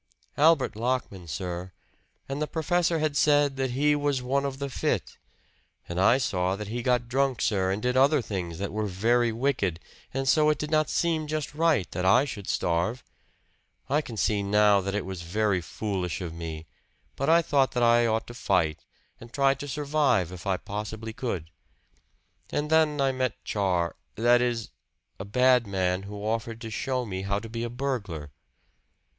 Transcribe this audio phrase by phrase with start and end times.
[0.35, 1.71] "Albert Lockman, sir.
[2.27, 5.19] And the professor had said that he was one of the fit;
[5.87, 9.31] and I saw that he got drunk, sir, and did other things that were very
[9.31, 9.79] wicked,
[10.11, 13.03] and so it did not seem just right that I should starve.
[13.89, 16.65] I can see now that it was very foolish of me;
[17.15, 18.83] but I thought that I ought to fight,
[19.19, 21.51] and try to survive if I possibly could.
[22.49, 24.71] And then I met Char that is,
[25.19, 28.31] a bad man who offered to show me how to be a burglar."